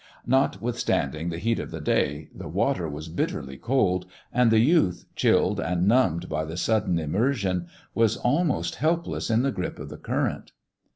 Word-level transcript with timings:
Notwithstanding 0.25 1.29
the 1.29 1.37
heat 1.37 1.59
of 1.59 1.69
the 1.69 1.79
day, 1.79 2.29
the 2.33 2.47
water 2.47 2.89
was 2.89 3.07
bit 3.07 3.29
terly 3.29 3.61
cold, 3.61 4.07
and 4.33 4.49
the 4.49 4.57
youth, 4.57 5.05
chilled 5.15 5.59
and 5.59 5.87
numbed 5.87 6.27
by 6.27 6.43
the 6.43 6.57
sudden 6.57 6.97
immersion, 6.97 7.67
was 7.93 8.17
almost 8.17 8.77
helpless 8.77 9.29
in 9.29 9.43
the 9.43 9.51
grip 9.51 9.77
of 9.77 9.89
the 9.89 9.97
current. 9.97 10.53